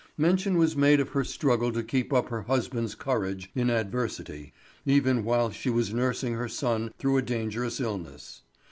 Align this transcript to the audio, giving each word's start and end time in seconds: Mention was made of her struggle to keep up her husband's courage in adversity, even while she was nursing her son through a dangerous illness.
Mention 0.17 0.57
was 0.57 0.75
made 0.75 0.99
of 0.99 1.09
her 1.09 1.23
struggle 1.23 1.71
to 1.71 1.83
keep 1.83 2.11
up 2.11 2.29
her 2.29 2.41
husband's 2.41 2.95
courage 2.95 3.51
in 3.53 3.69
adversity, 3.69 4.51
even 4.83 5.23
while 5.23 5.51
she 5.51 5.69
was 5.69 5.93
nursing 5.93 6.33
her 6.33 6.49
son 6.49 6.91
through 6.97 7.17
a 7.17 7.21
dangerous 7.21 7.79
illness. 7.79 8.41